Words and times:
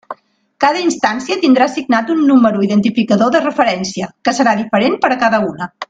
Cada 0.63 0.79
instància 0.83 1.37
tindrà 1.43 1.67
assignat 1.71 2.09
un 2.15 2.23
número 2.31 2.65
identificador 2.69 3.33
de 3.37 3.43
referència, 3.47 4.11
que 4.29 4.35
serà 4.41 4.57
diferent 4.65 4.99
per 5.07 5.15
a 5.15 5.21
cada 5.27 5.43
una. 5.53 5.71